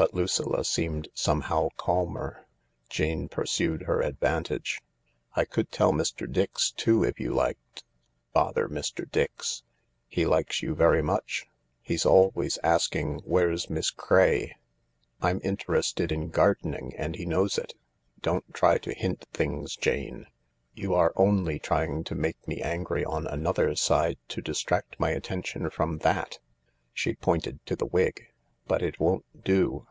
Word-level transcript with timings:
But 0.00 0.14
Lucilla 0.14 0.64
seemed 0.64 1.08
somehow 1.12 1.70
calmer. 1.76 2.46
Jane 2.88 3.28
pursued 3.28 3.82
her 3.82 4.00
advantage." 4.00 4.80
I 5.34 5.44
could 5.44 5.72
tell 5.72 5.92
Mr. 5.92 6.32
Dix 6.32 6.70
too, 6.70 7.02
if 7.02 7.18
you 7.18 7.34
liked."" 7.34 7.82
Bother 8.32 8.68
Mr, 8.68 9.10
Dix." 9.10 9.64
"He 10.06 10.24
likes 10.24 10.62
you 10.62 10.76
very 10.76 11.02
much. 11.02 11.48
He's 11.82 12.06
always 12.06 12.60
asking 12.62 13.22
where 13.24 13.50
's 13.52 13.68
Miss 13.68 13.90
Craye,"" 13.90 14.54
I'm 15.20 15.40
interested 15.42 16.12
in 16.12 16.28
gardening, 16.28 16.94
and 16.96 17.16
he 17.16 17.26
knows 17.26 17.58
it. 17.58 17.74
Don't 18.20 18.54
try 18.54 18.78
to 18.78 18.94
hint 18.94 19.26
things, 19.32 19.74
Jane. 19.74 20.26
You 20.76 20.94
are 20.94 21.12
only 21.16 21.58
trying 21.58 22.04
to 22.04 22.14
make 22.14 22.38
me 22.46 22.62
angry 22.62 23.04
on 23.04 23.26
another 23.26 23.74
side 23.74 24.18
to 24.28 24.40
distract 24.40 25.00
my 25.00 25.10
attention 25.10 25.68
from 25.70 25.98
thai" 25.98 26.24
She 26.94 27.16
pointed 27.16 27.66
to 27.66 27.74
the 27.74 27.84
wig." 27.86 28.28
But 28.68 28.82
it 28.82 29.00
won't 29.00 29.24
do. 29.44 29.86